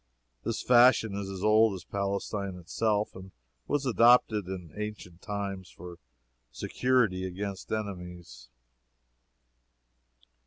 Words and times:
This 0.43 0.63
fashion 0.63 1.13
is 1.13 1.29
as 1.29 1.43
old 1.43 1.75
as 1.75 1.83
Palestine 1.83 2.55
itself 2.57 3.15
and 3.15 3.29
was 3.67 3.85
adopted 3.85 4.47
in 4.47 4.73
ancient 4.75 5.21
times 5.21 5.69
for 5.69 5.99
security 6.49 7.23
against 7.23 7.71
enemies. 7.71 8.49